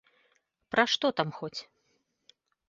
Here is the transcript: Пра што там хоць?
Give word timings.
Пра 0.75 0.85
што 0.93 1.11
там 1.19 1.29
хоць? 1.41 1.59